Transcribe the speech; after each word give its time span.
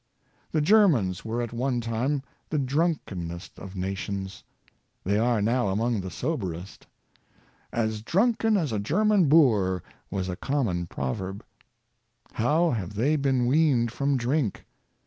The 0.51 0.61
Germans 0.61 1.23
were 1.23 1.43
at 1.43 1.53
one 1.53 1.79
time 1.79 2.23
the 2.49 2.57
drunkenest 2.57 3.59
of 3.59 3.75
nations. 3.75 4.43
They 5.03 5.19
are 5.19 5.43
now 5.43 5.67
among 5.67 6.01
the 6.01 6.09
soberest." 6.09 6.87
As 7.71 8.01
drunken 8.01 8.57
as 8.57 8.71
a 8.71 8.79
German 8.79 9.29
boor," 9.29 9.83
was 10.09 10.27
a 10.27 10.35
common 10.35 10.87
proverb. 10.87 11.45
How 12.33 12.71
have 12.71 12.95
they 12.95 13.15
been 13.15 13.45
weaned 13.45 13.91
from 13.91 14.17
drink? 14.17 14.65